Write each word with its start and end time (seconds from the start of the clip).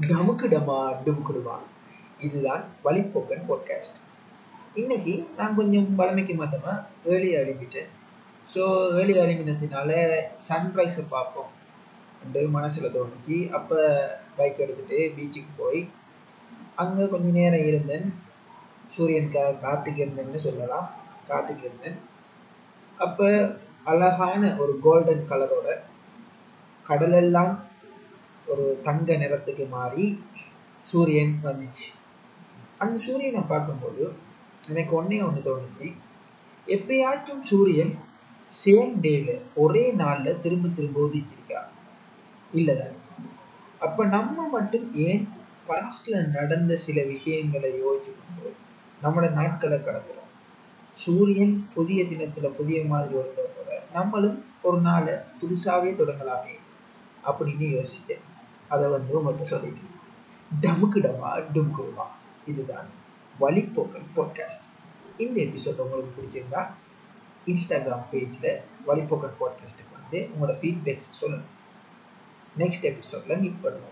டமுக்கு 0.00 0.46
டமா 0.48 0.92
டுமுக்குடுமா 1.04 1.56
இதுதான் 2.20 2.64
வழிப்போக்கன் 2.84 3.44
பாட்காஸ்ட் 3.48 3.98
இன்னைக்கு 4.74 5.28
நான் 5.36 5.54
கொஞ்சம் 5.54 5.94
வளமைக்கு 5.94 6.34
மாத்தமா 6.34 6.72
ஏர்லியாக 7.04 7.44
எழுப்பிட்டேன் 7.44 7.90
ஸோ 8.54 8.62
ஏர்லி 8.98 9.14
எழுப்பினத்தினால 9.18 9.90
சன்ரைஸை 10.48 11.04
பார்ப்போம் 11.08 11.46
என்று 12.24 12.48
மனசில் 12.48 12.92
தோணுச்சு. 12.92 13.50
அப்போ 13.50 13.78
பைக் 14.36 14.58
எடுத்துகிட்டு 14.58 14.98
பீச்சுக்கு 15.16 15.52
போய் 15.56 15.88
அங்கே 16.74 17.08
கொஞ்ச 17.08 17.30
நேரம் 17.30 17.66
இருந்தேன். 17.66 18.14
சூரியனுக்காக 18.96 19.60
காத்துக்கிருந்தேன்னு 19.60 20.36
சொல்லலாம். 20.36 20.90
காத்துக்கிருந்தேன் 21.28 21.98
அப்போ 22.98 23.58
அழகான 23.84 24.56
ஒரு 24.58 24.78
கோல்டன் 24.82 25.28
கலரோட 25.28 25.78
கடலெல்லாம் 26.86 27.62
ஒரு 28.46 28.80
தங்க 28.82 29.14
நிறத்துக்கு 29.14 29.68
மாறி 29.68 30.24
சூரியன் 30.82 31.38
வந்துச்சு. 31.44 31.86
அந்த 32.78 32.98
சூரியனை 32.98 33.40
பார்க்கும்போது 33.40 34.12
எனக்கு 34.68 34.94
ஒன்றே 34.94 35.22
ஒன்று 35.22 35.40
தோணுச்சு. 35.40 35.94
எப்பயாச்சும் 36.66 37.40
சூரியன் 37.40 37.98
சேம் 38.64 38.94
டேல 39.02 39.40
ஒரே 39.54 39.92
நாளில் 39.92 40.40
திரும்ப 40.40 40.68
திரும்ப 40.68 41.06
உதிச்சிருக்கா? 41.06 41.60
இல்லைதான் 42.54 42.94
அப்போ 43.78 44.06
நம்ம 44.06 44.48
மட்டும் 44.48 44.94
ஏன் 44.94 45.28
பாஸ்ட்ல 45.68 46.26
நடந்த 46.26 46.76
சில 46.76 47.02
விஷயங்களை 47.02 47.70
யோசிச்சு 47.70 48.12
கொண்டு 48.14 48.54
நம்மளோட 49.02 49.30
நாட்களை 49.30 49.78
கடத்துறோம்? 49.78 50.30
சூரியன் 50.92 51.68
புதிய 51.74 52.02
தினத்துல 52.02 52.46
புதிய 52.46 52.84
மாதிரி 52.84 53.14
வரும்போது 53.14 53.52
கூட 53.56 53.82
நம்மளும் 53.92 54.44
ஒரு 54.62 54.80
நாளை 54.80 55.14
புதுசாவே 55.14 55.90
தொடங்கலாமே 55.94 56.54
அப்படின்னு 57.24 57.66
யோசிச்சேன். 57.76 58.24
அதை 58.68 58.88
வந்து 58.88 59.18
உங்கள்கிட்ட 59.20 59.46
சொல்லிக்கிறேன் 59.50 60.00
டமுக்கு 60.60 61.00
டமா 61.00 61.30
டுமுக்குடுமா 61.54 62.06
இதுதான் 62.46 62.88
வழிப்போக்கல் 63.40 64.06
பாட்காஸ்ட் 64.16 64.64
இந்த 65.18 65.40
எபிசோட் 65.40 65.82
உங்களுக்கு 65.82 66.22
பிடிச்சிருந்தா 66.22 66.62
இன்ஸ்டாகிராம் 67.46 68.06
பேஜில் 68.12 68.60
வழிப்போக்கல் 68.86 69.36
பாட்காஸ்ட்டுக்கு 69.40 69.92
வந்து 69.92 70.30
உங்களோட 70.32 70.54
ஃபீட்பேக்ஸ் 70.60 71.12
சொல்லுங்கள் 71.12 71.52
நெக்ஸ்ட் 72.58 72.84
எபிசோடில் 72.84 73.38
மீட் 73.38 73.62
பண்ணுவோம். 73.62 73.90